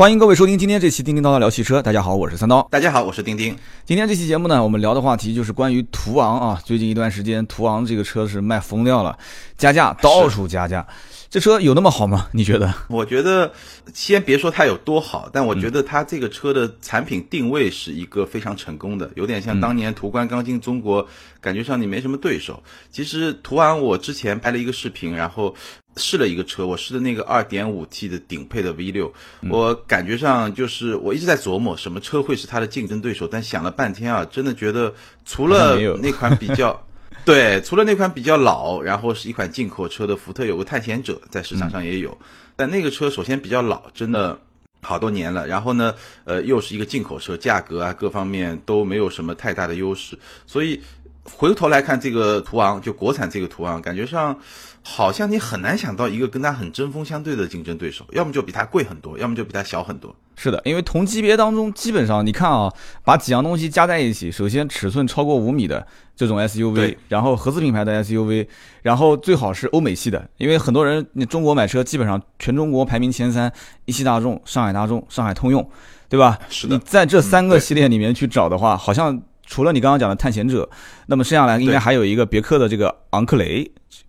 [0.00, 1.78] 欢迎各位收听今天这期《叮叮叨叨聊汽车》。
[1.82, 2.66] 大家好，我是三刀。
[2.70, 3.54] 大家好，我是叮叮。
[3.84, 6.58] 今天这期节目呢，我们聊的话题就是关于途昂啊。
[6.64, 9.18] 最近一段时间，途昂这个车是卖疯掉了，
[9.58, 10.86] 加价到处加价。
[11.28, 12.28] 这车有那么好吗？
[12.32, 12.72] 你觉得？
[12.88, 13.52] 我觉得，
[13.92, 21.06] 先别说它有多好，但我觉得它这个车的产品定位是一个非常成功的，有点像当年途观刚进中国，
[21.42, 22.62] 感觉上你没什么对手。
[22.90, 25.54] 其实途昂，我之前拍了一个视频，然后。
[26.00, 29.12] 试了一个车，我试的那个二点五 T 的顶配的 V 六，
[29.50, 34.94] 我感觉上就是我一直在琢磨什么车会是它的竞争对手，但想了半天啊，真的觉得
[35.24, 36.86] 除了那款比较，
[37.24, 42.18] 对，除了那款比较老，然后是一款进口车的福特有个探险者在市场上也有，
[42.56, 44.40] 但那个车首先比较老，真的
[44.80, 45.94] 好多年了，然后呢，
[46.24, 50.80] 呃，又是一个进口车，价格啊各方面都没有什么太大的优势，所以
[51.22, 54.40] 回头来看这个途昂，就国产这个途昂，感觉上。
[54.82, 60.14] 好像你很难想到一个跟它很针锋相对的竞争对手，要么就比它贵很多，要么就比它小很多。
[60.36, 62.72] 是的，因为同级别当中，基本上你看啊，
[63.04, 68.46] 把几样东西加在一起，首先尺寸超过五米的这种 SUV，然后合资品牌的 SUV，
[68.80, 73.52] 然后最好是欧美系的，因为很多人你中国买车基本上全中国排名前三，
[73.84, 75.68] 一汽大众、上海大众、上海通用，
[76.08, 76.38] 对吧？
[76.48, 76.74] 是的。
[76.74, 80.66] 你在这三个系列里面去找的话，好像除了你刚刚讲的探险者，
[81.06, 83.68] 那么剩下来应该还有一个别克的这个昂克雷。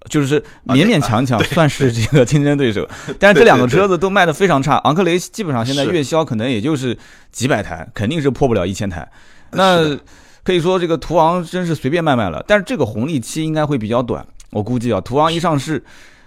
[0.10, 2.88] 就是勉勉强强算是这个竞争对手，
[3.20, 4.76] 但是这两个车子都卖的非常差。
[4.78, 6.96] 昂克雷基本上现在月销可能也就是
[7.32, 9.08] 几百台，肯定是破不了一千台。
[9.52, 9.98] 那
[10.44, 14.26] 可以说这个途昂真是随便卖卖了，但是这个红利期应该会比较短。
[14.52, 15.84] 我估计啊，途昂一上市，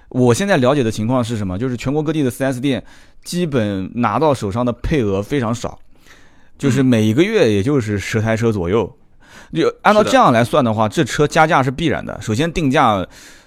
[0.08, 1.56] 我现在了解的情况是什么？
[1.56, 2.82] 就是全国各地的 4S 店
[3.22, 5.78] 基本拿到手上的配额非常少，
[6.58, 8.96] 就是每一个月也就是十台车左右。
[9.54, 12.20] 就按照这样来算的话，这车加价是必然的。
[12.20, 13.06] 首先定价。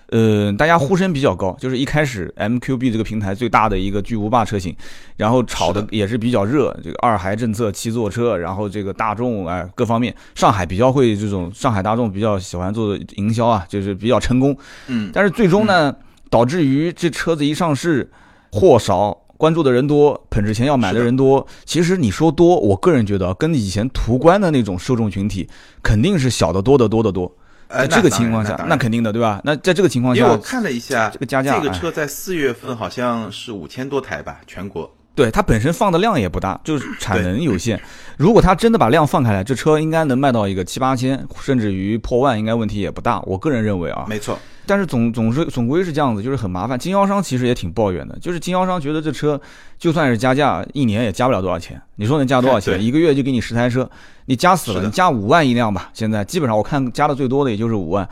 [0.09, 4.73] 呃，大家呼声比较高，就是一开始 MQB 这个平台最大的一个巨无霸车型，
[5.17, 14.57] 然后炒的也是比较热，这个二孩政策、七座车，然后这个大众哎各方面，上海比较会这种，上海大众比较喜欢做营销啊，就是比较成功。
[14.87, 15.93] 嗯，但是最终呢，
[16.29, 18.09] 导致于这车子一上市，
[18.53, 21.45] 货少，关注的人多，捧着钱要买的人多。
[21.63, 25.47] 其实你说多，我个人觉得跟以前途观的那种受众群体
[25.81, 27.31] 肯定是小得多得多得多。
[27.69, 29.41] 在这个情况下，那肯定的，对吧？
[29.43, 34.89] 那在这个情况下，因为我看了一下这个加价，这个车在四月份好像是五千多台吧，全国。
[35.13, 37.81] 对它本身放的量也不大，就是产能有限。
[38.17, 43.19] 如果它真的把量放开来，这车应该能卖到一个七八千，甚至于破万，应该问题也不大。
[43.23, 44.39] 我个人认为啊，没错。
[44.67, 46.77] 但是总总是总归是这样子，就是很麻烦。
[46.77, 49.39] 经销商其实也挺抱怨的，就是经销商觉得这车
[49.79, 51.81] 就算是加价，一年也加不了多少钱。
[51.95, 52.79] 你说能加多少钱？
[52.83, 53.89] 一个月就给你十台车，
[54.25, 55.89] 你加死了，你加五万一辆吧。
[55.93, 58.07] 现在基本上我看加的最多的也就是五万，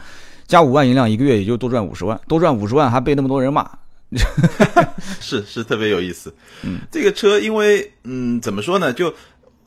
[0.48, 3.70] 加五万一辆，一个月也就多赚五十万，多赚五十万还被那么多人骂。
[5.20, 6.34] 是是特别有意思，
[6.64, 8.94] 嗯，这个车因为嗯怎么说呢？
[8.94, 9.14] 就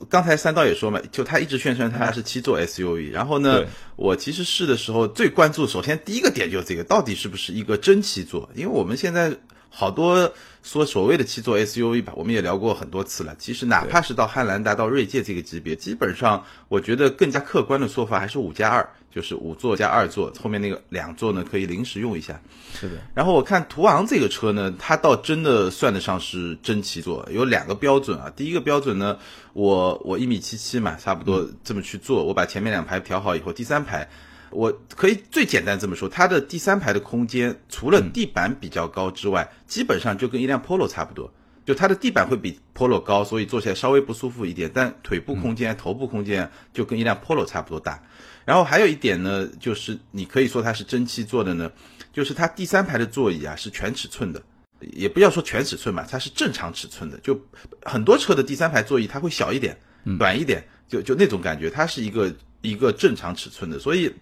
[0.07, 3.65] 刚才三刀也说嘛，就他一直宣传他是七座 SUV，然后呢，
[3.95, 8.49] 我其实试的时候最关注，首先第一个点就是这个，到底是不是一个真七座？
[8.55, 9.35] 因为我们现在
[9.69, 10.31] 好多
[10.63, 13.35] 说所谓的七座 SUV 吧，我们也聊过很多次了。
[13.37, 18.89] 其实哪怕是到汉兰达、到锐界这个级别，基本上我觉得更加客观的说法还是五加二。
[19.11, 22.39] 就是五座加二座，后面那个两座呢可以临时用一下。
[22.73, 22.95] 是的。
[23.13, 28.31] 然后我看途昂这个车呢，它倒真的算得上是真七座，有两个标准啊。
[28.35, 29.17] 第一个标准呢，
[29.53, 34.07] 我我一米七七嘛，差不多这么去坐，我把前面两排调好以后，第三排
[34.51, 41.31] 我可以最简单这么说，它的第三排的空间除了地板比较高之外，基本上就跟一辆 Polo 差不多。
[41.65, 48.01] 就它的地板会比 Polo 高，所以坐起来稍微不舒服一点，但腿部空间、头部空间就跟一辆 Polo 差不多大。
[48.45, 51.71] 然后还有一点呢，就是你可以说它是真七座的呢，
[52.11, 54.41] 就是它第三排的座椅啊是全尺寸的，
[54.79, 57.17] 也不要说全尺寸吧，它是正常尺寸的。
[57.19, 57.39] 就
[57.83, 59.77] 很多车的第三排座椅它会小一点、
[60.17, 64.13] 短一点，就就那种感觉，它是一个一个正常尺寸的，所以。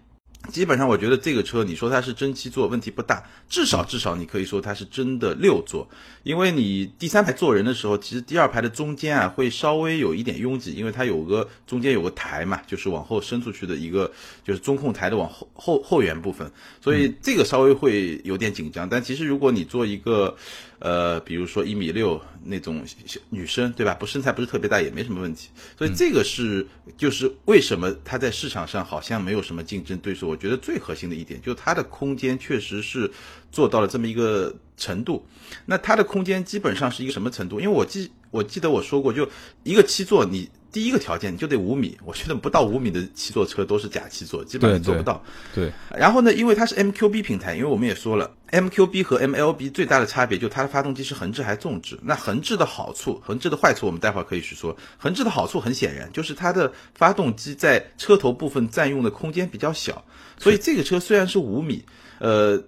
[0.52, 3.22] 基本上，我觉得这个车，你说它是真七座，问题不大。
[3.50, 5.88] 至少至少，你可以说它是真的六座，
[6.24, 14.10] 因为你第三排坐人的时候，其实第二排的中间啊会稍微有一点拥挤，因为它有个中间有个台嘛，就是往后伸出去的一个，
[14.46, 16.50] 就是中控台的往后后后缘部分，
[16.82, 18.88] 所以这个稍微会有点紧张。
[18.88, 20.36] 但其实如果你做一个，
[20.80, 22.84] 呃，比如说一米六那种
[23.30, 23.94] 女生，对吧？
[23.94, 25.50] 不身材不是特别大，也没什么问题。
[25.78, 26.66] 所以这个是
[26.98, 30.28] 就是为什么它在市场上好像没有什么竞争对手。
[30.28, 33.10] 我觉得最核心的一点，就是它的空间确实是
[33.52, 35.26] 做到了这么一个程度。
[35.66, 37.60] 那它的空间基本上是一个什么程度？
[37.60, 39.28] 因为我记我记得我说过，就
[39.64, 40.50] 一个七座，你。
[40.78, 45.24] 第一个条件你就得五米，我觉得不到五米的七座车都是假七座，基本上做不到。
[45.56, 45.72] 对。
[45.90, 51.98] 然后呢，因为它是 MQB 平台，因为我们也说了，MQB 和 MLB 最大的差别就它的发动机是横置还是纵置。
[52.04, 54.78] 那横置的好处，横置的坏处，我们待会儿可以去说。
[55.00, 60.06] 横置的好处很显然就是它的发动机在车头部分占用的空间比较小，
[60.38, 61.84] 所以这个车虽然是五米，
[62.20, 62.64] 呃。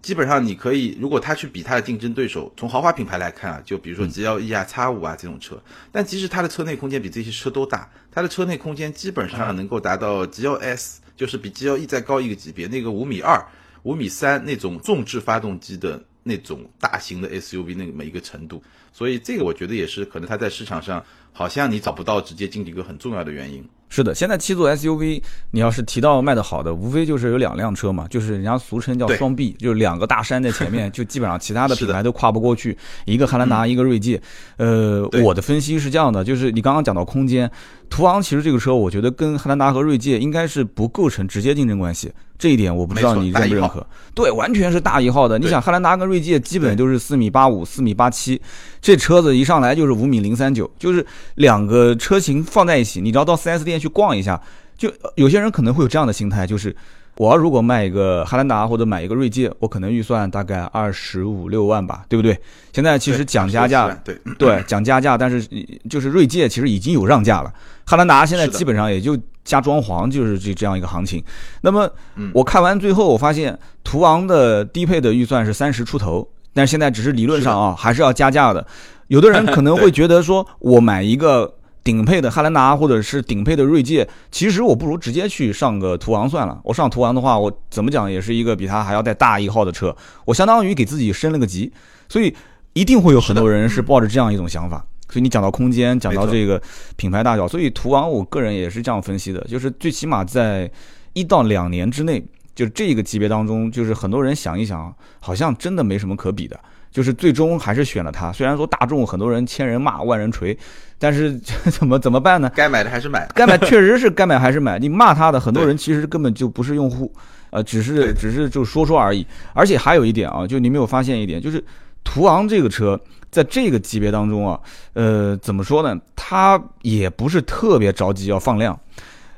[0.00, 13.44] 基本上你可以，如果他去比他的竞争对手，从豪华品牌来看啊，就比如说 G L E 啊、X 五啊这种车，但其实它的车内空间比这些车都大，它的车内空间基本上能够达到 G L S，就是比 G L E 再高一个级别，那个五米二、
[13.82, 21.02] 五米三那种纵置发动机的那种大型的 S U V 那么一个程度，所以这个我觉得也是可能它在市场上
[21.32, 23.64] 好像你找不到直接竞争一个很重要的原因。
[23.88, 32.74] 是的，现在七座 SUV，你要是提到卖的好的，无非就是有两辆车嘛，就是人家俗称叫双 B，就是两个大山在前面，就基本上其他的 品牌都跨不过去，
[33.04, 34.18] 一个汉兰达，一个锐界。
[34.56, 37.50] 呃，我的分析是这样的，就是你刚刚讲到空间，
[37.90, 43.86] 途昂其实这个车，我觉得跟汉兰达和锐界应该是不构成直接竞争关系，这一点我不知道你认不认可。
[44.14, 45.38] 对，完全是大一号的。
[45.38, 48.40] 你想汉兰达跟锐界基本都是四米八五、四米八七，
[48.82, 51.06] 这车子一上来就是五米零三九，就是
[51.36, 53.72] 两个车型放在一起，你只要到 4S 店。
[53.82, 54.40] 去逛一下，
[54.76, 56.76] 就有些人可能会有这样的心态，就是
[57.16, 62.38] 我要如果卖一个汉兰达或者买一个锐界，我可能预算大概二十五六万吧，对不对？
[62.72, 65.44] 现在其实讲加价，对对，讲加价，但是
[65.90, 67.52] 就是锐界其实已经有让价了，
[67.84, 71.20] 汉兰达现在基本上也就加装潢就是这这样一个行情。
[71.62, 71.90] 那么
[72.32, 78.66] 我看完最后，我发现途昂的低配的预算是三十出头，但是现在只是理论上啊，还是要加价的。
[79.08, 81.54] 有的人可能会 觉得说，我买一个。
[81.84, 86.56] 顶配的汉兰达或者是顶配的锐界，其实我不如直接去上个途昂算了。
[86.62, 89.92] 我上途昂的话，我怎么讲也是一个比它还要再大一号的车，
[90.24, 91.72] 我相当于给自己升了个级。
[92.08, 92.32] 所以
[92.72, 94.86] 一定会有很多人是抱着这样一种想法。
[95.08, 96.62] 所以你讲到空间，讲到这个
[96.94, 100.70] 品牌大小，所以途昂我个人也是这样分析的，就是最起码在
[101.14, 106.58] 一到两年之内，就这个级别当中，就是很多人想一想，好像真的没什么可比的。
[106.90, 108.30] 就是最终还是选了它。
[108.30, 110.54] 虽然说大众很多人千人骂万人锤，
[110.98, 111.34] 但是
[111.72, 112.52] 怎么怎么办呢？
[112.54, 114.78] 该买的还是买，该买 确实是该买还是买。
[114.78, 117.10] 你骂他的很多人其实根本就不是用户，
[117.48, 119.26] 呃，只是只是就说说而已。
[119.54, 121.64] 而且还有一点啊，就你没有发现一点，就是
[122.04, 123.00] 途昂这个车
[123.30, 124.60] 在这个级别当中啊，
[124.92, 125.98] 呃，怎么说呢？
[126.14, 128.78] 它也不是特别着急要放量。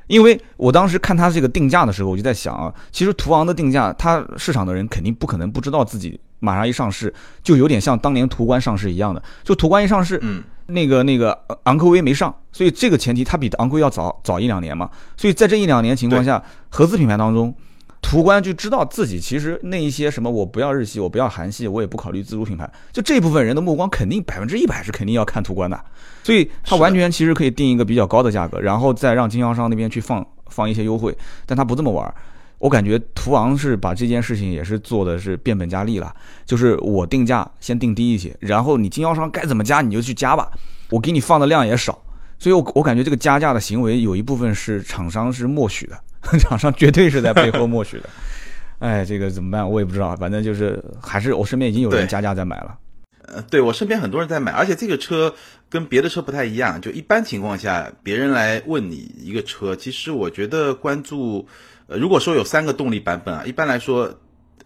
[0.06, 7.12] 因为我当时看它这个定价的时候，我就在想啊，其实途昂的定价，它市场的人肯定不可能不知道自己马上一上市，
[7.42, 17.54] 就有点像当年途观上市一样的，就途观一上市，嗯，那个那个昂科威没上，所以这个前提它比昂科威要早早一两年嘛，所以在这一两年情况下，合资品牌当中。
[18.06, 25.84] 途观就知道自己其实那一些什么，我不要日系，我不要韩系，我也不考虑自主品牌，就这部分人的目光肯定百分之一百是肯定要看途观的，
[26.22, 31.16] 所以他完全其实可以定一个比较高的价格，然后再让经销商那边去放放一些优惠，
[31.46, 32.14] 但他不这么玩，
[32.58, 36.14] 我感觉途昂是把这件事情也是做的是变本加厉了，
[36.44, 40.50] 就是我定价先定低一些，然后你经销商该怎么加你就去加吧，
[40.90, 41.98] 我给你放的量也少，
[42.38, 45.98] 所以我我感觉这个加价的行为有一部分是厂商是默许的。
[46.40, 48.08] 厂商绝对是在背后默许的，
[48.78, 49.68] 哎，这个怎么办？
[49.68, 52.78] 我也不知道，反正就是还是我身边已经有人加价在买了。
[53.26, 55.34] 呃，对我身边很多人在买，而且这个车
[55.68, 61.46] 跟别的车不太一样，就一般情况下，别人来问你一个车，其实我觉得关注，
[61.86, 64.18] 呃，如果说有三个动力版本啊，一般来说。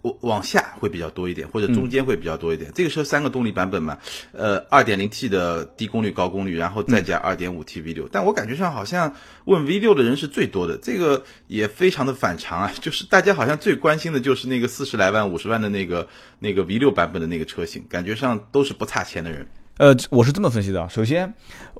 [0.02, 2.70] 往往下会比较多一点，或者中间会比较多一点。
[2.74, 3.98] 这个车三个动力版本嘛，
[4.32, 8.08] 呃，二点零 T 的低功率高功率，然后再加二点五 T V 六。
[8.10, 9.14] 但我感觉上好像
[9.44, 12.72] 问 V 六的人是最多的，这个也非常的反常啊。
[12.80, 19.48] 就是大家好像最关心的就是那个四十来万、五十万的那个那个 V 六版本的那个车型，感觉上都是不差钱的人。
[19.78, 20.88] 呃，我是这么分析的。
[20.88, 21.32] 首先，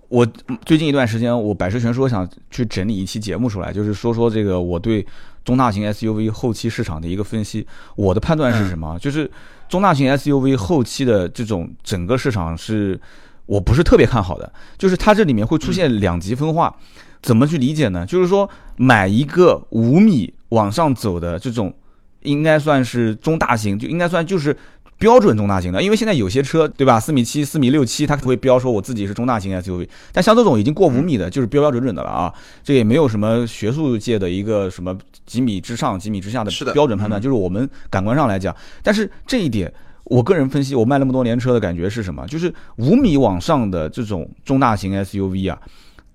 [0.09, 0.26] 我
[0.64, 5.07] 最近一段时间，我百事全说想去整理一期节目出来，就是说说这个我对。
[5.45, 8.99] 中大型 SUV 后期市场的一个分析，我的判断是什么？
[8.99, 9.31] 就是
[9.67, 13.00] 中大型 SUV 后期的这种整个市场是，
[13.47, 14.52] 我不是特别看好的。
[14.76, 16.76] 就是它这里面会出现两极分化，
[17.23, 18.05] 怎么去理解呢？
[18.05, 21.73] 就是说买一个五米往上走的这种，
[22.21, 24.55] 应该算是中大型，就应该算就是。
[24.99, 26.99] 标准中大型的，因为现在有些车，对吧？
[26.99, 29.88] 四米七、四米六七，它会标说我自己是中大型 SUV。
[30.12, 32.35] 但像这种已经过五米的，就是标标准准的了啊。
[32.64, 38.52] 这也没有什么学术界的一个什么几米之上、几米之下的标准判断，就是我们感官上来讲。
[38.83, 42.26] 但是这一点，我个人分析，我卖那么多年车的感觉是什么？
[42.26, 45.57] 就是五米往上的这种中大型 SUV 啊，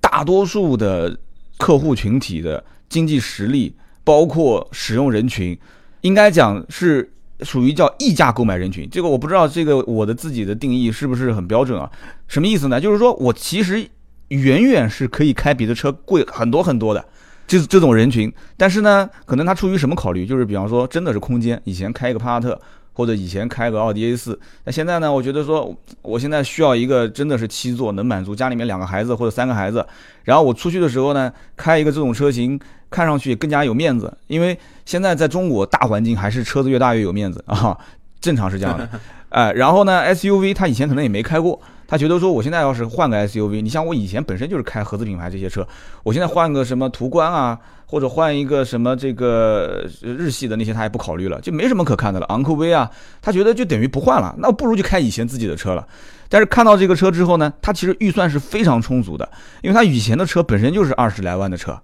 [0.02, 1.18] 大多数的
[1.58, 3.74] 客户群体的经济实力，
[4.04, 5.58] 包括使用人群，
[6.02, 7.10] 应该讲是。
[7.44, 11.90] 属于叫溢价购买人群，这个我不知道，这个我的自己的定义是不是很标准啊？
[12.28, 12.80] 什么意思呢？
[12.80, 13.88] 就是说我其实
[14.30, 17.06] 远远是可以开别的车贵很多很多的，
[17.48, 18.32] 这这种人群。
[18.58, 20.26] 但是呢，可能他出于什么考虑？
[20.26, 22.60] 就是比方说，真的是空间，以前开一个帕萨特。
[22.96, 25.12] 或者以前开个奥迪 A 四，那现在呢？
[25.12, 29.84] 我觉得说，我现在需要一个真的是七座，能满足家里面两个孩子或者三个孩子。
[30.26, 32.60] 然后我出去的时候呢，开一个这种车型，
[32.94, 34.16] 看上去更加有面子。
[34.28, 37.76] 因为现在在中国大环境还是车子越大越有面子啊，
[38.22, 38.88] 正常是这样的。
[39.30, 41.60] 哎，然后呢，SUV 他以前可能也没开过。
[41.88, 45.68] 他觉得说，我现在要是换个 SUV，你像我以前本身就是开合资品牌这些车，
[46.04, 52.26] 我现在换个什么途观啊，或者换一个什么这个日系的那些，他也不考虑了，就没什么可看的了。
[52.28, 52.90] 昂科威啊，
[53.22, 55.86] 他觉得就等于不换了，那不如就开以前自己的车了。
[56.30, 59.28] 但是看到这个车之后呢，他其实预算是非常充足的，
[59.62, 61.80] 因为他以前的车本身就是二十来万的车，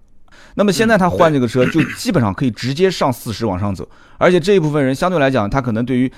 [0.56, 3.88] 那么现在他换这个车就基本上可以直接上四十往上走，
[4.18, 6.12] 而且这一部分人相对来讲，他可能对于。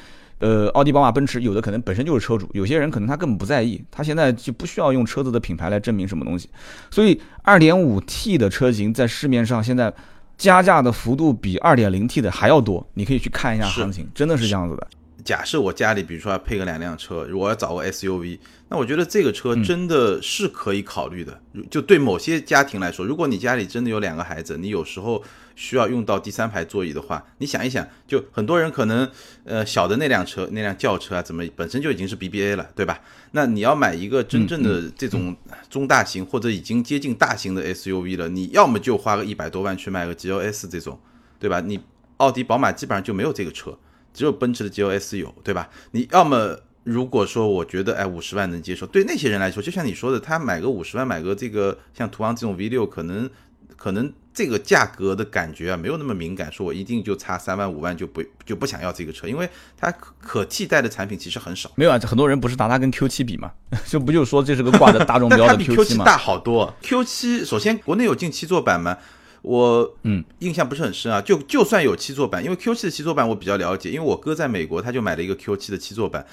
[0.44, 6.50] 呃，奥迪、宝马、奔驰有的可能本身就是车主，有些人可能他根本不在意，他现在就不需要用车子的品牌来证明什么东西。
[6.90, 9.94] 所以，2.5T 的车型在市面上现在
[10.40, 14.88] 加价的幅度比 2.0T 的还要多，你可以去看一下行情，真的是这样子的。
[15.24, 21.42] 假设我家里比如说要配个两辆车，我要找个 SUV，那我觉得这个车真的是可以考虑的。
[21.70, 25.24] 就对某些家庭来说，如果你家里真的有两个孩子，你有时候。
[25.54, 29.08] 需要用到第三排座椅的话，你想一想，就很多人可能，
[29.44, 33.00] 呃，小的那辆车，那辆轿车啊，怎么本身就已经是 BBA 了，对吧？
[33.32, 35.36] 那你要买一个真正的这种
[35.70, 41.00] 中大型或者已经接近大型的 SUV 了，你要么就花个一百多万去买个 GLS 这种，
[41.38, 41.60] 对吧？
[41.60, 41.80] 你
[42.18, 43.78] 奥迪、宝马基本上就没有这个车，
[44.14, 45.70] 只有奔驰的 GLS 有，对吧？
[45.92, 53.30] 你要么如果说我觉得哎五十万能接受，对那些人来说，就像你说的，他买个五十万买个这个像途昂这种 V 六，可能
[53.76, 54.12] 可能。
[54.34, 61.70] 这个价格的感觉啊，没有那么敏感，说我一定就差三万五万就不就不想要这个车，因为它可可替代的产品其实很少。
[61.76, 63.52] 没有啊，很多人不是拿它跟 Q 七比嘛，
[63.86, 66.06] 就不就说这是个挂着大众标的 Q 七吗？
[66.06, 66.74] 大好多。
[66.82, 68.98] Q 七首先国内有进七座版吗？
[69.42, 76.26] 我嗯印象不是很深啊，就就算有七座版，因为 Q 七的七座版我比较了解，因为我哥在美国他就买了一个 Q 七的七座版，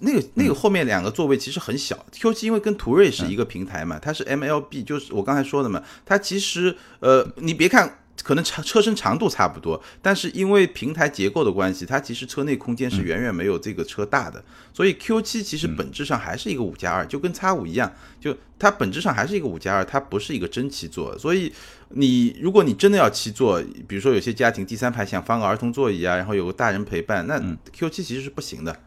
[0.00, 7.98] 那个那个后面两个座位其实很小，Q 七因为跟途锐是一个平台嘛，它是 MLB，就是我刚才说的嘛，它其实呃你别看。
[8.22, 14.42] 可能长车身长度差不多，但是因为平台结构的关系，它其实车内空间是远远没有这个车大的。
[14.72, 21.18] 所以 Q 七其实本质上还是一个五加二，就跟 X 五一样，就它本质上还是一个五加二，它不是一个真七座。
[21.18, 21.52] 所以
[21.90, 27.38] 你如果你真的要七座，比如说有些家庭第三排想放个儿童座椅啊，然后有个大人陪伴，那
[27.72, 28.72] Q 七其实是不行的。
[28.72, 28.78] 嗯，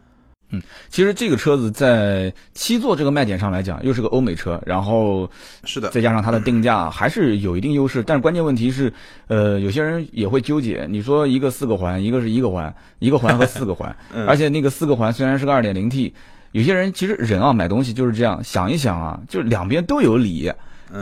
[0.88, 5.28] 其实这个车子在七座这个卖点上来讲，又是个欧美车，然后
[5.64, 8.02] 是的，再加上它的定价还是有一定优势。
[8.02, 8.92] 但是关键问题是，
[9.26, 10.86] 呃，有些人也会纠结。
[10.88, 13.94] 你说一个四个环，一个是一个环，一个环和四个环，
[14.26, 16.14] 而且那个四个环虽然是个二点零 T，
[16.52, 20.52] 有些人其实人啊买东西就是这样，想一想啊，就两边都有理，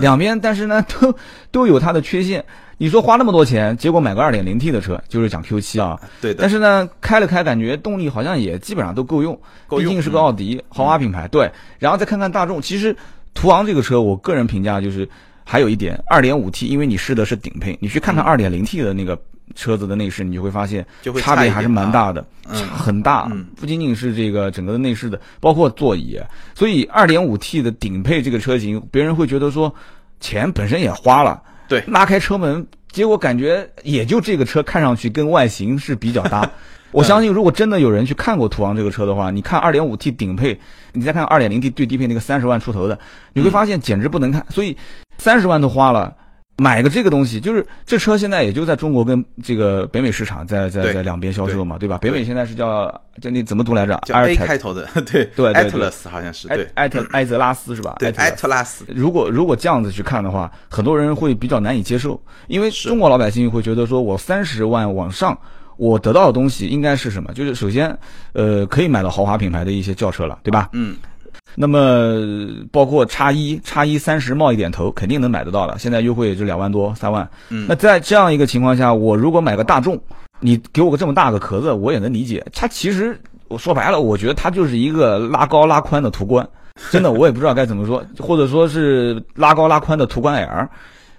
[0.01, 1.15] 两边但是呢都
[1.51, 2.45] 都有它的缺陷。
[2.77, 6.01] 你说花那么多钱，结果买个二点零 T 的车，就是讲 Q 七啊。
[6.21, 6.41] 对的。
[6.41, 9.39] 但是呢，开了开，感觉动力好像也基本上都够用。
[9.67, 9.89] 够用。
[9.89, 11.29] 毕竟是个奥迪豪华品牌。
[11.29, 11.51] 对。
[11.79, 12.97] 然后再看看大众，其实
[13.33, 15.09] 途昂这个车，我个人评价就是
[15.45, 19.17] 还有一点，二点五 T，因为你试的是顶配，你去看看二点零 T 的那个
[19.55, 20.85] 车子的内饰，你就会发现
[21.21, 22.27] 差别还是蛮大的，
[22.77, 23.31] 很大。
[23.57, 26.19] 不仅仅是这个整个的内饰的，包括座椅。
[26.55, 29.73] 所以二点五 T 的顶配这个车型，别人会觉得说
[30.19, 31.41] 钱本身也花了。
[31.69, 36.49] 对，拉开车门，结果感觉也就这个车看上去跟外形是比较搭。
[36.93, 40.59] 我相信，如果真的有人去看过途昂这个车的话，你看 2.5T 顶配，
[40.93, 42.97] 你再看 2.0T 最低配那个三十万出头的，
[43.33, 44.47] 你会发现简直不能看。
[44.49, 44.77] 所以
[45.19, 46.15] 三十万都花了。
[46.57, 51.99] 买个这个东西，就是这车现在也就在中国跟这个北美市场在在在两边销售嘛，对吧？
[51.99, 52.89] 北美现在是叫
[53.21, 54.01] 叫你怎么读来着？
[54.07, 57.97] 叫 A 开头的，对对艾特拉斯好像是，对艾特艾泽拉斯是吧？
[57.99, 58.85] 对艾特拉斯。
[58.89, 65.37] 如果如果这样子去看的话，很多人会比较难以接受，因为中国老百姓会觉得说，我三十万往上，
[65.77, 67.33] 我得到的东西应该是什么？
[67.35, 67.99] 就是首先，
[68.33, 70.69] 呃，可以买到豪华品牌的一些轿车了，对吧？
[70.73, 70.97] 嗯。
[71.57, 72.17] 那么
[72.73, 75.79] 包括叉一叉一三十冒一点头，肯定能买得到的。
[75.79, 77.29] 现在优惠就两万多三万。
[77.49, 79.97] 嗯，那在这样一个情况下，我如果买个大众，
[80.41, 82.45] 你给我个这么大个壳子，我也能理解。
[82.53, 83.17] 它其实
[83.49, 86.49] 我说白了，我觉得它就是一个拉高拉宽的途观，
[86.91, 90.69] 真的我也不知道该怎么说， 或者说是拉高拉宽的途观 L。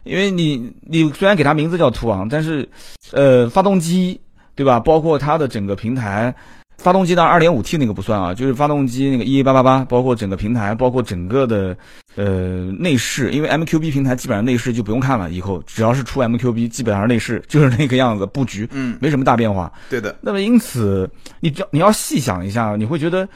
[0.04, 2.68] 因为你你虽然给它名字叫途昂，但是
[3.12, 4.20] 呃发动机
[4.54, 4.80] 对吧？
[4.80, 6.36] 包括它的整个平台。
[6.78, 11.76] 发动机的二点五 T 那个不算啊，就是发动机那个一八八八，包括整个平台，包括整个的
[12.16, 19.72] 呃内饰，因为 MQB 平台基本上内饰就不用看了，以后只要是出 MQB，基本上内饰 就是那个样子，布局嗯没什么大变化。
[19.90, 20.16] 对的。
[20.22, 23.28] 那么因此，你只要你要细想一下，你会觉得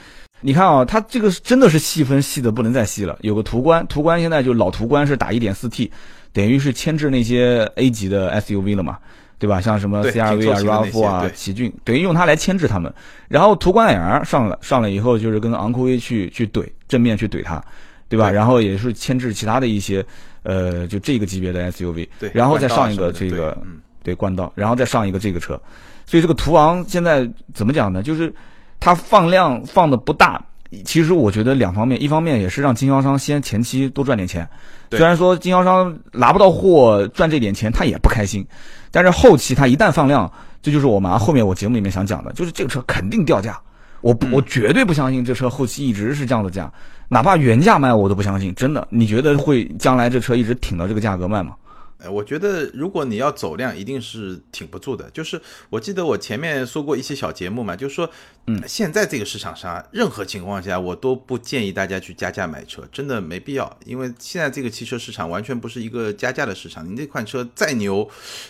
[0.41, 3.17] 你看啊，它这个真的是细分细的不能再细了。
[3.21, 5.89] 有个途观，途观现在就老途观是打 1.4T，
[6.31, 8.97] 等于是牵制那些 A 级的 SUV 了嘛，
[9.39, 9.61] 对吧？
[9.61, 12.93] 像什么 CRV 啊、RAV4 啊、奇骏，等于用它来牵制他们。
[13.29, 17.63] 然后途观 L 上了，上了以后就是跟昂科威去去怼，正面去怼它，
[18.09, 18.29] 对吧？
[18.29, 20.05] 然后也是牵制其他的一些，
[20.43, 22.07] 呃，就这个级别的 SUV。
[22.19, 22.29] 对。
[22.33, 23.57] 然后再上一个这个，
[24.03, 25.59] 对，冠道，然后再上一个这个车。
[26.05, 28.03] 所以这个途昂现在怎么讲呢？
[28.03, 28.33] 就是
[28.79, 30.43] 它放量放的不大。
[30.85, 34.47] 其实我觉得两方面，一方面也是让经销商先前期多赚点钱，
[34.91, 38.45] 虽然说经销商拿不到货赚这点钱他也不开心，
[38.91, 43.59] 但是后期他一旦放量，这就是我们后面我节目里面想讲的，就是这个车肯定掉价，
[44.01, 46.71] 我我绝对不相信这车后期一直是这样的价，
[47.07, 51.53] 哪怕原价卖我都不相信，真的，你觉得会将来这车一直挺到这个价格卖吗？
[51.99, 55.09] 哎，我觉得如果你要走量，一定是挺不住的。
[55.11, 55.39] 就是
[55.69, 58.09] 我记得我前面说过一些小节目嘛，就是说，
[58.47, 63.77] 嗯，现在这个市场上，任何情况下我都不建议大家去加价买车，真的没必要。
[63.85, 66.87] 因为现在这个汽车市场完全不是一个加价的市场。
[66.87, 68.09] 你那款车再牛，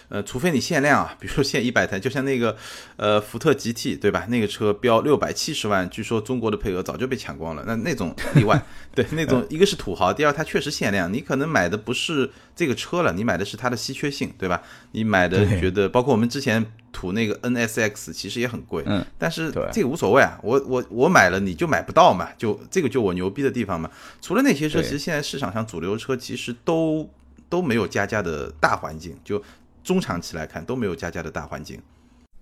[0.09, 2.55] 呃，除非你限量啊，比如说限一百台，就像那个
[2.97, 4.25] 呃福特 GT 对吧？
[4.29, 7.63] 那个车标六百七十万，据说中国的配额早就被抢光了。
[7.65, 8.61] 那那种例外，
[8.93, 12.29] 对那种一个是土豪，第二它确实限量，你可能买的不是
[12.59, 13.39] 这个车了，你买。
[13.39, 14.61] 的是它的稀缺性，对吧？
[14.91, 23.89] 你买的觉得，包括我们之前吐那个 NSX，其实也很贵，嗯，但是这个无所谓啊，我我我买了你就买不到嘛，就这个就我牛逼的地方嘛。
[24.21, 27.09] 除了那些车，其实现在市场上主流车其实都
[27.47, 29.41] 都没有加价的大环境，就
[29.81, 31.79] 中长期来看都没有加价的大环境。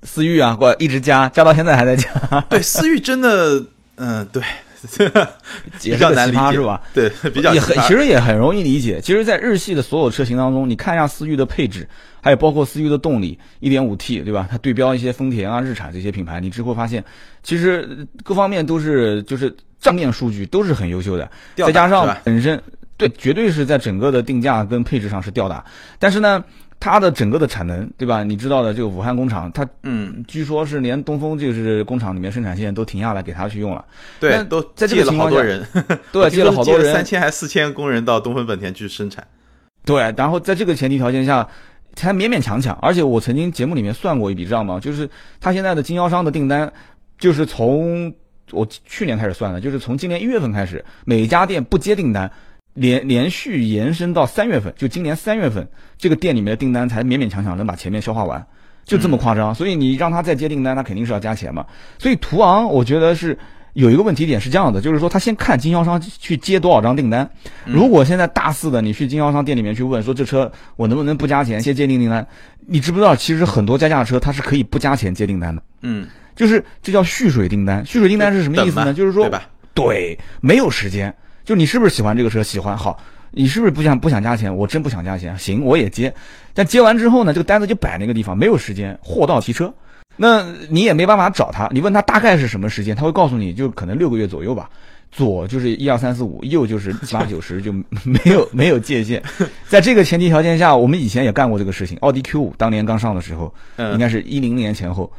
[0.02, 2.42] 思域啊，过一直加，加到现在还在加。
[2.50, 3.64] 对，思域真的，
[3.98, 4.42] 嗯，对。
[5.82, 6.82] 比较难理解是吧？
[6.94, 9.02] 对，比较也很其实也很容易理解。
[9.02, 11.88] 其实，在日系的所有车型当中，你看一下思域的配置，
[12.22, 14.48] 还有包括思域的动力，1.5T 对吧？
[14.50, 17.04] 它对标一些丰田啊、日产这些品牌，你只会发现，
[17.44, 21.30] 其实各方面都是就是账面数据都是很优秀的。
[21.56, 22.62] 再加上本身
[22.98, 25.66] 对，绝对是在整个的定价跟配置上是吊打。
[26.00, 26.44] 但是呢。
[26.80, 28.24] 它的整个的产能，对吧？
[28.24, 33.84] 你知道的，这个武汉工厂，它嗯，据说是连东风就是工厂里面生产线都停下来给他去用了。
[34.20, 35.38] 对，都在这个情况下，
[36.14, 39.26] 对，接了好多人，三千还四千工人到东风本田去生产。
[39.84, 41.48] 对，然后在这个前提条件下，
[41.96, 42.78] 才勉勉强强。
[42.82, 45.10] 而且我曾经节目里面算过一笔账嘛，就是
[45.42, 46.72] 他现在的经销商的订单，
[47.18, 48.13] 就是从
[48.52, 52.32] 我去年开始算的，就是从今年一月份开始，每家店不接订单。
[52.78, 58.46] 连连续延伸到三月份，就今年三月份，这个店里面的订单才勉勉强强能把前面消化完，
[58.86, 59.54] 就这么夸张。
[59.56, 61.66] 所以你让他再接订单，他肯定是要加钱嘛。
[61.98, 63.36] 所以途昂，我觉得是
[63.74, 67.28] 有一个问题点是这样的，就是说他先看经销商去接多少张订单。
[67.66, 72.28] 如果现在大肆的你去经销商店里面去问说这车我能不能不加钱先接订订单，
[72.68, 75.63] 你知不知道其实很多加价车它是可以不加钱接订单的。
[75.82, 77.84] 嗯，就是这叫蓄水订单。
[77.88, 78.94] 蓄水订单是什么意思呢？
[78.94, 79.28] 就是说，
[79.74, 81.12] 对没有时间。
[81.48, 82.44] 就你是不是喜欢这个车？
[82.44, 84.54] 喜欢好，你是不是不想不想加钱？
[84.54, 86.14] 我真不想加钱，行，我也接。
[86.54, 89.74] 但接完之后呢，这个单子就摆那个地方，没有时间，货到提车。
[90.18, 94.70] 那你也没办法找他，你问他大概是什么时间，他会告诉你，就可能六个月左右吧。
[95.10, 97.72] 左就是一二三四五，右就是 七八九十，就
[98.04, 99.24] 没有没有界限。
[99.70, 101.98] 在这个前提条件下，我们以前也干过这个事情。
[102.02, 105.10] 奥迪 Q 五当年刚上的时候，应该是一零年前后，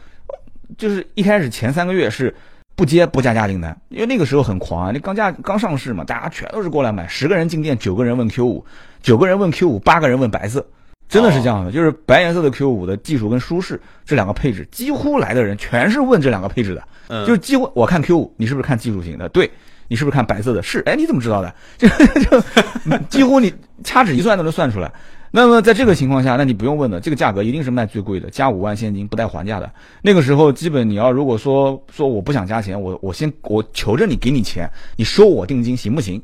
[0.77, 2.35] 就是一开始前三个月是。
[2.79, 4.93] 不接不加价订单，因为那个时候很狂啊！
[4.95, 8.65] 那刚价刚上市嘛，大家全都是过来买，十个人进店，九个人问 Q 五，
[9.03, 10.65] 九个人问 Q 五，八个人问白色，
[11.09, 19.29] 真的是这样的，就是白颜色的 Q 五的技术跟舒适这两个配置，几乎来的人全是问这两个配置的，就是几乎我看 Q 五，你是不是看技术型的？
[19.31, 19.51] 对，
[19.89, 20.63] 你是不是看白色的？
[20.63, 21.53] 是，哎，你怎么知道的？
[21.77, 24.89] 就就几乎你掐指一算都能算出来。
[25.31, 29.71] 那么在这个情况下，那你不用问了，这个价格一定是卖最贵的，加五万现金不带还价的。
[30.01, 36.23] 那个时候，基本你要如果说说我不想加钱，我我先我求着你给你钱，你收我定金行不行？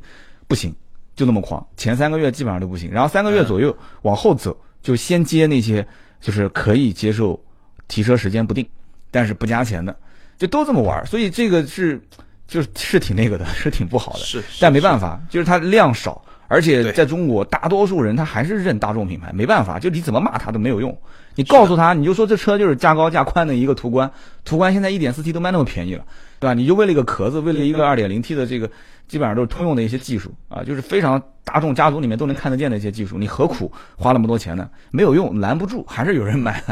[0.48, 0.74] 不行，
[1.14, 1.66] 就那么狂。
[1.76, 5.86] 前三个月基本上都不行，然后三个月左右往后走，就先接那些
[6.20, 7.38] 就是可以接受
[7.88, 8.66] 提车时间不定，
[9.10, 9.94] 但是不加钱的，
[10.38, 11.04] 就都这么玩。
[11.04, 12.00] 所以这个是
[12.48, 14.20] 就是是挺那个的， 是挺不好的。
[14.20, 16.24] 是，但没办法，就是它量少。
[16.54, 20.96] 而且在中国，大多数人他还是认大众品牌，没办法，就你怎么骂他都没有用。
[21.34, 24.08] 你告诉他，你就说这车就是价高价宽的一个途观，
[24.44, 26.04] 途观现在一点四 T 都卖那么便宜了，
[26.38, 26.54] 对吧？
[26.54, 28.70] 你就为了一个壳子，为了一个二点零 T 的这个，
[29.08, 34.70] 基本上都是通用的一些技术啊，就是非常大众家族里面都能看得见的一些技术，你何苦花那么多钱呢？
[34.92, 36.62] 没有用，拦不住，还是有人买。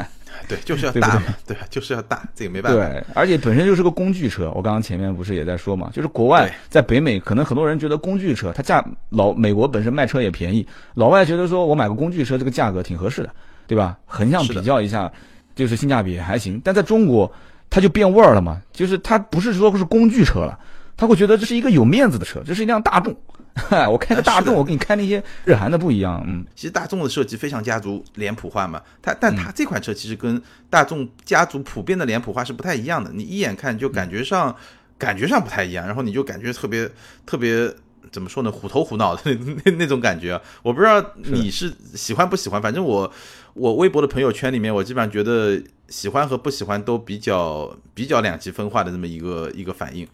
[0.48, 1.62] 对，就是要大嘛，对吧？
[1.70, 2.78] 就是要大，这个没办法。
[2.78, 4.50] 对，而且本身就是个工具车。
[4.54, 13.30] 我刚刚前面不是也在说嘛，就是国外在北美，可能很多人觉得工具车它价老美国本身卖车也便宜，老外觉得说我买个工具车这个价格挺合适的，
[13.66, 13.96] 对吧？
[14.06, 15.10] 横向比较一下，
[15.54, 16.60] 就是性价比还行。
[16.64, 17.30] 但在中国，
[17.70, 20.58] 它就变味儿了嘛，就是它不是说是工具车了，
[20.96, 23.14] 他会觉得这是一个有面子的车，这是一辆大众。
[23.90, 26.22] 我开个大众，我跟你开那些日韩的不一样。
[26.26, 33.10] 嗯，其实大众的设计非常家族脸谱化嘛，它但它这款车其实跟大众家族普遍的脸谱化是不太一样的。
[33.12, 34.54] 你一眼看就感觉上
[34.98, 36.90] 感觉上不太一样，然后你就感觉特别
[37.26, 37.70] 特别
[38.10, 40.40] 怎么说呢，虎头虎脑的 那那那种感觉。
[40.62, 43.12] 我不知道你是喜欢不喜欢，反正我
[43.52, 50.08] 我微博的朋友圈里面，我基本上觉得喜欢和不喜欢都比较比较两极分化的这么一个一个反应。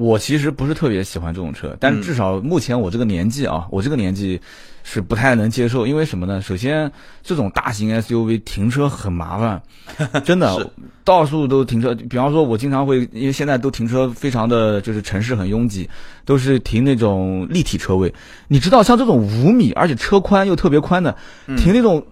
[0.00, 4.40] 我其实不是特别喜欢这种车，但至少目前我这个年纪啊，我这个年纪
[4.82, 6.40] 是不太能接受，因为什么呢？
[6.40, 6.90] 首先，
[7.22, 9.62] 这种大型 SUV 停车很麻烦，
[10.24, 10.72] 真的，
[11.04, 11.94] 到处都停车。
[11.94, 15.86] 比方说，我经常会，因为现在都停车非常的就是城市很拥挤，
[16.24, 18.12] 都是停那种立体车位。
[18.48, 21.14] 你知道，像这种五米而且车宽又特别宽的，
[21.58, 22.02] 停那种。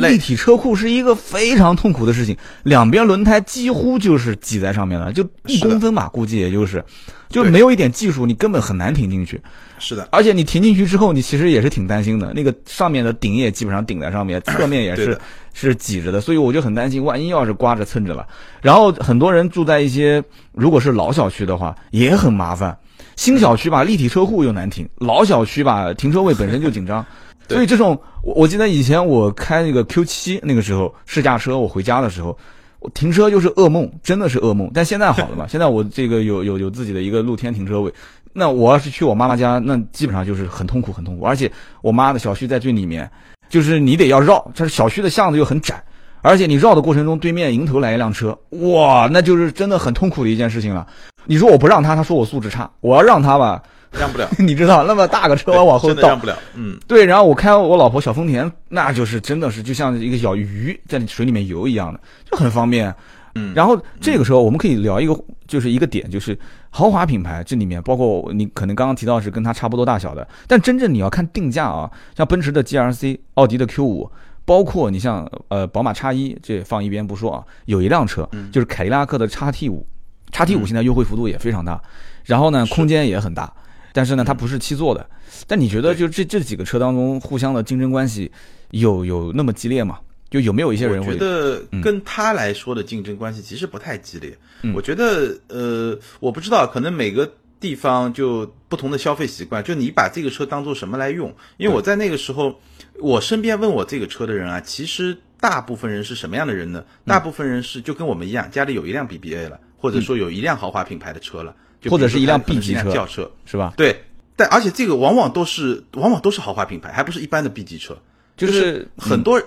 [0.00, 6.84] 立体车库是一个非常痛苦的事情，两边轮胎几乎就是挤在上面了，就一公分吧，估计也就是，
[7.28, 9.40] 就没有一点技术，你根本很难停进去。
[9.78, 15.18] 是的，而且你停进去之后，你其实也是挺担心的，那个上面的顶也基本上顶在上面，侧面也是
[15.54, 18.26] 是挤着的，所以我就很担心，万一要是刮着蹭着了。
[18.60, 22.76] 然后很多人住在一些如果是老小区的话，也很麻烦。
[23.16, 27.04] 新小区吧，立体车库又难停；老小区吧，停车位本身就紧张。
[27.48, 32.36] 所以这种，我我记得以前我开那个 Q 七那个时候试驾车，我回家的时候，
[32.80, 34.70] 我停车就是噩梦，真的是噩梦。
[34.74, 37.92] 但现在好了嘛， 现在我这个有有有自己的一个露天停车位，
[38.34, 41.24] 那我要是去我妈妈家，那基本上就是很痛苦很痛苦。
[41.24, 43.10] 而且我妈的小区在最里面，
[43.48, 45.82] 就是你得要绕，这是小区的巷子又很窄，
[46.20, 50.86] 而且你绕的过程中，对面迎头来一辆车，哇，那就是真的很痛苦的一件事情了。
[51.24, 53.62] 你说我不让他，他说我素质差，我要让他吧。
[53.98, 56.38] 让不了， 你知道那么大个车往后倒，让不了。
[56.54, 57.04] 嗯，对。
[57.04, 62.94] 然后我开我老婆小丰田，那就是真的是就像一个小鱼在水里面游一样的，就很方便。
[63.34, 63.54] 嗯。
[63.54, 66.38] 然后这个时候我们可以聊一个，就是一个点，就是
[66.70, 74.10] 豪华品牌这里面包括你可能刚刚提到是跟它差不多大小的，但真正你要看定价啊，像奔驰的 G R C、奥迪的 Q 五，
[74.44, 79.86] 包括你像呃宝马叉一，这放一边不说啊，有一辆车就是凯迪拉克的叉 T 五，
[80.30, 81.80] 叉 T 五现在优惠幅度也非常大，
[82.24, 83.50] 然后呢空间也很大。
[83.92, 85.08] 但是呢，它不是七座的。
[85.46, 88.30] 但你觉得，就这这几个车当中，互相的竞争关系
[88.70, 89.98] 有有那么激烈吗？
[90.30, 91.00] 就有没有一些人？
[91.00, 94.36] 我觉得跟他来说的竞争关系其实不太激烈。
[94.74, 99.64] 我觉得，呃，我不知道，可能每个地方就不同的消费习惯。
[99.64, 101.34] 就你把这个车当做什么来用？
[101.56, 102.60] 因为我在那个时候，
[103.00, 106.84] 我身边问我这个车的人啊，其实大部分人是什么样的人呢？
[107.06, 111.54] 大部分人是就跟我们一样，家里有一辆 BBA 了，或者说有一辆豪华品牌的车了。
[111.88, 113.74] 或者是一辆 B 级车轿车是吧？
[113.76, 117.96] 对，但而且这个往往都是往往都是豪华品牌，还不是一般的 B 级车。
[118.36, 119.42] 就是很多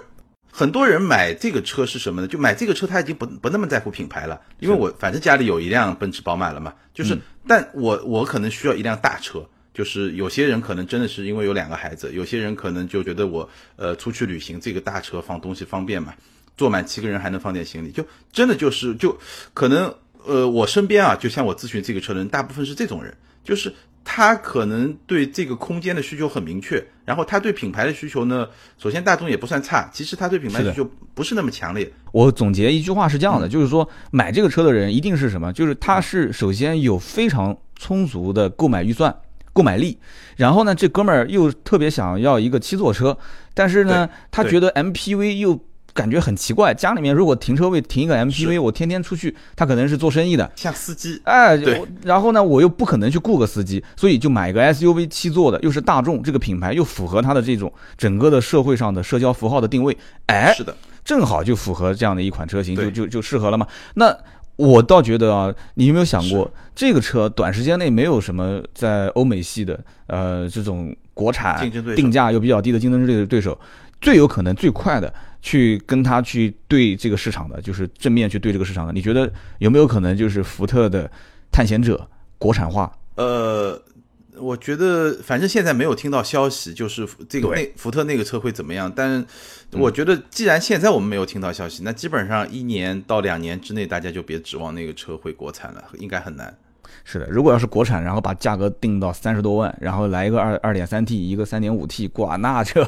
[0.52, 2.28] 很多人买这个车是什么呢？
[2.28, 6.74] 就买这个车他已经不不那么在乎品牌了，因为我反正家里有一辆奔驰、宝马了嘛。
[6.94, 7.18] 就是，
[7.48, 9.48] 但我我可能需要一辆大车。
[9.74, 16.14] 就是有些人可能真的是因为有两个孩子，有些人可能就觉得我呃出去旅行这个大车放东西方便嘛，
[16.58, 19.18] 坐满七个人还能放点行李，就真的就是就
[19.54, 19.94] 可能。
[20.26, 31.92] 呃，我身边啊，就像我咨询这个车的人，大部分是这种人，就是他可能对这个空间的需求很明确，然后他对品牌的需求呢，首先大众也不算差，其实他对品牌需求不是那么强烈。
[32.12, 35.52] 我总结一句话是这样的，就是说买这个车的人一定是什么？
[35.54, 39.16] 就是他是首先有非常充足的购买预算、
[39.54, 39.98] 购买力，
[40.36, 43.18] 然后呢，这哥们儿又特别想要一个七座车，
[43.54, 45.60] 但是呢，他觉得 MPV 又。
[45.94, 51.82] 感觉很奇怪，家里面如果停车位停一个 MPV，我天天出去，他可能是做生意的，像司机，哎，对。
[52.04, 63.68] 然后呢，我又不可能去雇个司机，所以就买一个 SUV 七座的，又是大众这个品牌，又符合它的这种整个的社会上的社交符号的定位，哎，是的，正好就符合这样的一款车型，就就就适合了嘛。
[63.96, 64.16] 那
[64.56, 73.60] 我倒觉得啊，你有没有想过，这个车短时间内没有什么在欧美系的呃这种国产定价又比较低的竞争对对手，
[74.00, 75.14] 最有可能最快的。
[75.42, 81.10] 去跟他去对这个市场的，就是正面去对这个市场的，你觉得有没有可能就是福特的
[81.52, 82.92] 探险者国产化？
[83.16, 83.82] 呃，
[84.38, 88.92] 我觉得反正现在没有听到消息，就是这个那福特那个车会怎么样。
[88.96, 89.26] 但
[89.72, 96.56] 我觉得既然现在我们没有听到消息，那基本上一年到两年之内，大家就别指望那个车会国产了，应该很难。
[97.04, 102.88] 是的，如果要是国产，然后把价格定到三十多万，然后来一个二二点三 T，一个三点五 T， 哇，那这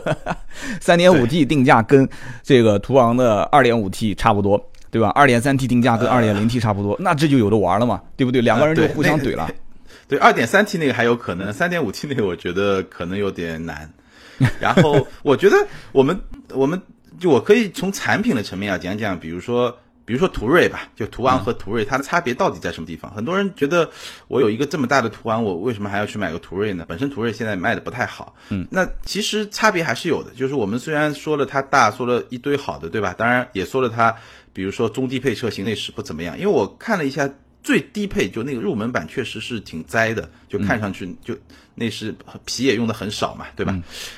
[0.79, 2.07] 三点五 T 定价跟
[2.43, 5.09] 这个途昂的二点五 T 差不多，对吧？
[5.09, 8.41] 二点三 T 定价跟二点零 T 差不多，那这就有的玩了嘛，对不对？
[8.41, 9.49] 两个人就互相怼了。
[10.07, 13.89] 对，二点三 T 那个还有可能，三点五 T 那个我觉得可能有点难。
[14.59, 15.55] 然后我觉得
[15.91, 16.19] 我们
[16.53, 16.79] 我们
[17.19, 19.75] 就我可以从产品的层面啊讲讲，比如说。
[20.05, 23.09] 比如说途锐吧，就途昂和途锐，它的差别到底在什么地方？
[23.13, 23.89] 很多人觉得
[24.27, 26.85] 我有一个这么大的途昂，我为什么还要去买个途锐呢？
[26.89, 30.31] 本身途锐现在卖的不太好，嗯，那其实差别还是有的。
[30.31, 33.15] 就是我们虽然说了它大，说了一堆好的，对吧？
[33.17, 34.13] 当然也说了它，
[34.51, 36.37] 比如说中低配车型内饰不怎么样。
[36.37, 37.29] 因为我看了一下
[37.63, 41.33] 最低配，就那个入门版确实是挺栽的，就看上去就
[41.75, 42.13] 内饰
[42.43, 43.73] 皮也用的很少嘛，对吧？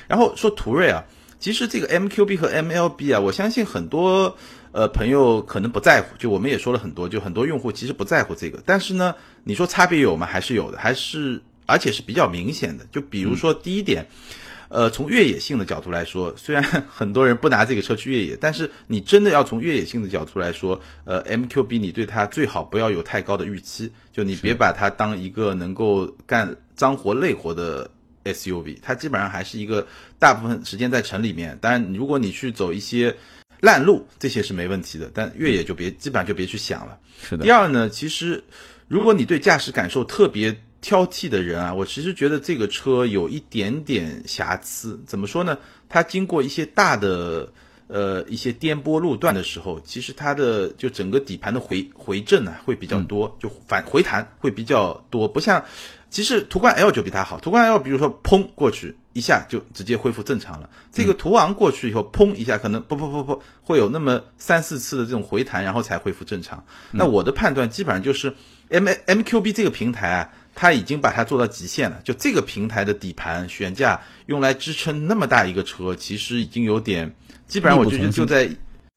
[0.08, 1.04] 然后说途锐啊，
[1.38, 4.36] 其实这个 MQB 和 MLB 啊，我相信很多。
[4.76, 8.62] 呃，朋友可能不在乎，就我们也说了很多，就很多用户其实不在乎这个。
[8.66, 10.26] 但是呢，你说差别有吗？
[10.26, 12.84] 还是有的，还是而且是比较明显的。
[12.92, 14.06] 就比如说第一点，
[14.68, 27.90] 呃，从越野性的角度来说，虽然很多人不拿这个车去越野，但是你真的要从越野性的角度来说，呃，MQB 你对它最好不要有太高的预期，就你别把它当一个能够干脏活累活的
[28.24, 29.86] SUV，它基本上还是一个
[30.18, 31.56] 大部分时间在城里面。
[31.62, 33.16] 当然，如果你去走一些。
[33.60, 36.98] 烂路这些是没问题的，但越野就别基本上就别去想了。
[37.22, 37.44] 是的。
[37.44, 38.44] 第二呢，其实
[38.88, 45.02] 如果你对驾驶感受特别挑剔的人啊，我其实觉得这个车有一点点瑕疵。
[45.06, 45.58] 怎么说呢？
[45.88, 47.52] 它经过一些大的
[47.88, 55.64] 呃一些颠簸路段的时候，其实它的就整个底盘的回回正呢会比较多，就反回弹会比较多，不像
[56.16, 57.38] 其实途观 L 就比它好。
[57.40, 58.96] 途观 L 比如说砰过去。
[59.12, 60.68] 一下就直接恢复正常了。
[60.92, 66.62] 这个途昂过去以后，砰一下，可能不不不不，会有那么三四次的这种回弹，然后才恢复正常。
[66.90, 68.34] 那我的判断基本上就是
[68.68, 71.98] ，M MQB 这个平台啊，它已经把它做到极限了。
[72.04, 77.10] 就这个平台的底盘悬架用来支撑那么大一个车，其实已经有点，
[77.46, 78.46] 基本上我觉得就在，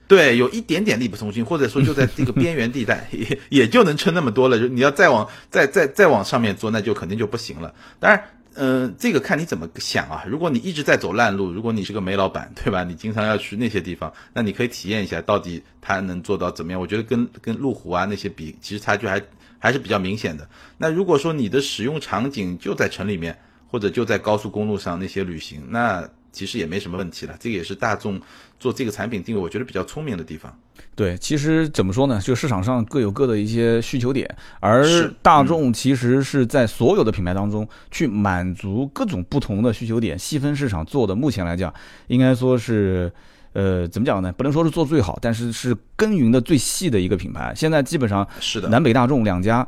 [0.09, 4.59] 对，有一点点力不从心，或者说就在这个边缘地带， 也也就能撑那么多了。
[4.59, 7.73] 就你要再往再再再往上面做，那就肯定就不行了。
[8.01, 8.21] 当然。
[8.55, 10.25] 嗯，这个看你怎么想啊。
[10.27, 12.83] 如果你一直在走烂路，如果你是个煤老板，对吧？
[12.83, 16.81] 你经常要去那些地方，那你可以体验一下，到底它能做到怎么样？
[16.81, 19.21] 我觉得跟跟路虎啊那些比，其实差距还
[19.59, 20.49] 还是比较明显的。
[20.77, 27.37] 那如果说你的使用场景就在城里面，或者就在高速公路上那些旅行，那其实也没什么问题了。
[27.39, 28.19] 这个也是大众
[28.59, 30.53] 做这个产品定位，我觉得比较聪明的地方。
[30.95, 32.19] 对，其实怎么说呢？
[32.19, 34.85] 就市场上各有各的一些需求点，而
[35.21, 41.73] 大众其实是在所有的品牌当中去满足各种不同的需求点，细分市场做的，目前来讲，
[42.07, 43.11] 应该说是，
[43.53, 44.31] 呃，怎么讲呢？
[44.33, 47.53] 不能说是做最好，但是是耕耘的最细的一个品牌。
[47.55, 49.65] 现在基本上是的，南北大众两家。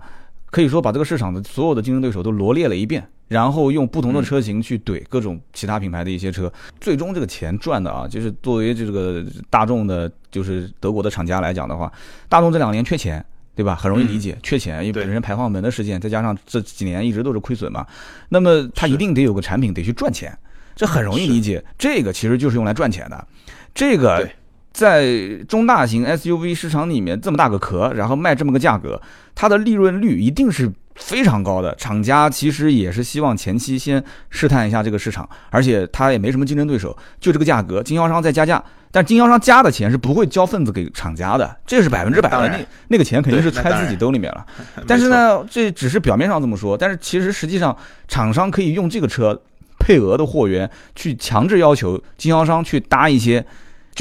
[0.52, 11.92] 可以说把这个市场的所有的竞争对手都罗列了一遍，然后用不同的车型去怼各种其他品牌的一些车，最终这个钱赚的啊，就是作为这个大众的，就是德国的厂家来讲的话，
[12.28, 13.74] 大众这两年缺钱，对吧？
[13.74, 17.88] 很容易理解，缺钱，因为本身排放门的事件，再加上这几年一直都是亏损嘛，
[18.28, 20.38] 那么它一定得有个产品得去赚钱，
[20.76, 21.64] 这很容易理解。
[21.78, 23.28] 这个其实就是用来赚钱的，
[23.74, 24.30] 这个。
[24.72, 25.06] 在
[25.50, 29.02] 中大型 SUV 市场里面，这么大个壳，然后卖这么个价格，
[29.36, 31.76] 它的利润率一定是非常高的。
[31.76, 42.48] 厂家其实也是希望前期先试探一下这个市场，而且它也没什么竞争对手，就这个价格，经销商再加价，但经销商加的钱是不会交份子给厂家的，这是百分之百的。
[42.48, 44.46] 那那个钱肯定是揣自己兜里面了。
[44.88, 47.76] 但是呢，这只是表面上这么说，但是其实实际上，
[48.08, 49.42] 厂商可以用这个车
[49.80, 53.46] 配额的货源去强制要求经销商去搭一些。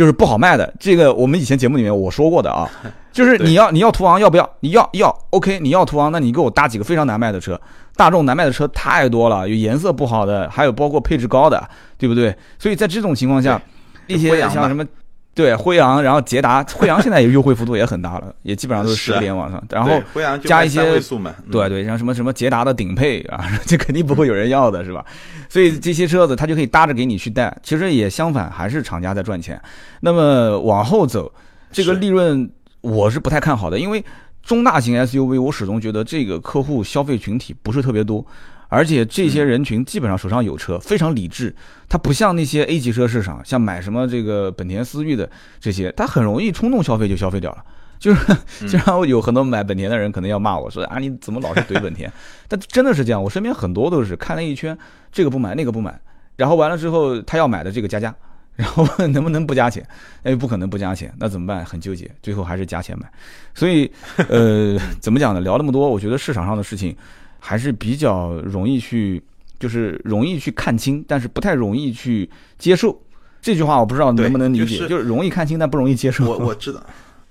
[0.00, 2.66] 就是不好卖的，这个我们以前节目里面我说过的啊，
[3.12, 4.50] 就是你要你要途昂要不要？
[4.60, 7.60] 你要要，OK，你要途昂，那你给我搭几个非常难卖的车。
[7.96, 11.62] 大众难卖的车太多了，有颜色不好的，还有包括配置高的，
[11.98, 12.34] 对不对？
[12.58, 13.60] 所以在这种情况下，
[14.06, 14.82] 一些像什么。
[15.32, 19.62] 对辉昂，然后捷达， 辉昂现在也优惠幅度也很大了，也基本上都是十点往上。
[19.70, 20.00] 然后
[20.44, 21.00] 加一些
[21.50, 25.04] 对对，像什么什么捷达的顶配啊， 这肯定不会有人要的，是吧？
[25.48, 27.56] 所以这些车子它就可以搭着给你去带。
[27.62, 29.60] 其实也相反，还是厂家在赚钱。
[30.00, 31.32] 那么往后走，
[31.72, 34.04] 这个利润我是不太看好的，因为
[34.42, 38.26] 中大型 SUV，我始终觉得这个客户消费群体不是特别多。
[38.70, 41.54] 而且这些人群基本上手上有车，非常理智。
[41.88, 45.28] 他不像那些 A 级车市场，像买什么这个本田思域的
[45.58, 47.64] 这些，他很容易冲动消费就消费掉了。
[47.98, 48.34] 就是，
[48.68, 52.10] 就像有很多买本田的人可能要骂我说啊，你怎么老是怼本田？
[52.48, 54.78] 但真的是这样，我身边很多都是看了一圈，
[55.12, 56.00] 这个不买那个不买，
[56.36, 58.14] 然后完了之后他要买的这个加价，
[58.56, 59.86] 然后问能不能不加钱？
[60.22, 61.62] 哎，不可能不加钱，那怎么办？
[61.62, 63.10] 很纠结，最后还是加钱买。
[63.54, 63.90] 所以，
[64.28, 65.40] 呃， 怎么讲呢？
[65.40, 66.96] 聊那么多，我觉得市场上的事情。
[67.40, 69.20] 还是比较容易去，
[69.58, 73.02] 就是容易去看清，但是不太容易去接受。
[73.42, 76.24] 这句话我不知道能不能理解，就是容易看清，但不容易接受。
[76.30, 76.84] 我我知道，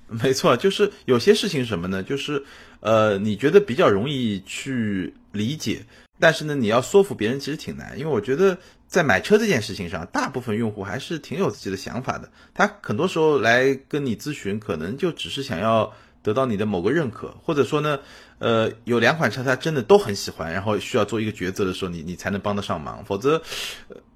[0.08, 2.02] 没错，就是有些事情什么呢？
[2.02, 2.44] 就是
[2.80, 5.86] 呃，你觉得比较容易去理解，
[6.20, 12.28] 但是呢，你要说服别人其实挺难，因为我觉得在买车这件事情上，大部分用户还是挺有自己的想法的。
[12.56, 15.94] 他很多时候来跟你咨询，可能就只是想要
[16.24, 18.00] 得到你的某个认可，或者说呢，
[18.40, 23.04] 呃，有两款车他真的都很喜欢，然后需要做一个抉择的时候，你你才能帮得上忙。
[23.06, 23.42] 否则，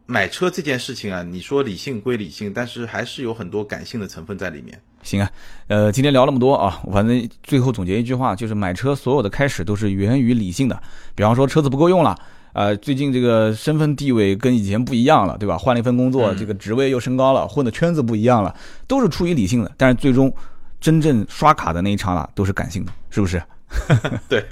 [0.06, 4.82] 买车这件事情啊，你说理性归理性，但是还是有很多感性的成分在里面。
[5.04, 5.30] 行啊，
[5.68, 10.82] 呃，今天聊那么多啊，反正最后总结一句话，就是买车所有的开始都是源于理性的。
[11.14, 12.18] 比方说车子不够用了。
[12.54, 15.58] 呃，最近这个身份地位跟以前不一样了，对吧？
[15.58, 18.56] 换了一份工作，这个职位又升高了，混的圈子不一样了，
[18.88, 19.72] 都是出于理性的。
[19.76, 20.32] 但是最终
[20.80, 23.42] 真正刷卡的那一刹那都是感性的，是不是？
[24.30, 24.46] 对。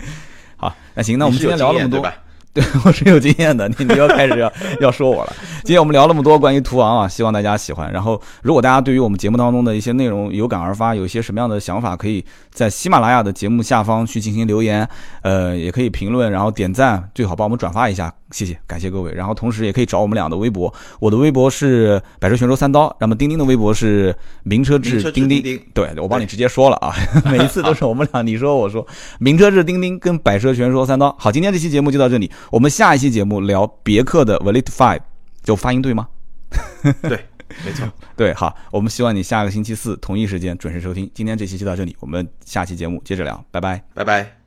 [0.58, 2.14] 好，那行，那我们今天聊那么多。
[2.54, 5.34] 对，我是有经验的，你你要开始要要说我了。
[5.64, 7.90] 今天我们聊那么多关于途昂啊，希望大家喜欢。
[7.94, 14.86] 然后，如果大家对于我们节目当中的一些内容有感而发，有一些什么样的想法，可以在喜马拉雅的节目下方去进行留言，
[15.22, 18.14] 呃，也可以评论，然后点赞，最好帮我们转发一下。
[18.32, 19.12] 谢谢，感谢各位。
[19.14, 25.60] 然后同时也可以找我们俩的微博，我的微博是百车全说三刀，那么钉钉的微博是名车志钉钉。
[25.74, 26.94] 对，我帮你直接说了啊，
[27.30, 28.86] 每一次都是我们俩你说我说，
[29.20, 31.14] 名车志钉钉跟百车全说三刀。
[31.20, 35.02] 好，今天这期节目就到这里，我们下一期节目聊别克的 Velite Five，
[35.44, 36.08] 就发音对吗？
[37.04, 37.26] 对，
[37.66, 37.88] 没错。
[38.18, 41.10] 对，好，我们希望你下个星期四同一时间准时收听。
[41.14, 44.38] 今天这期就到这里，我们下期节目接着聊，拜拜，拜拜。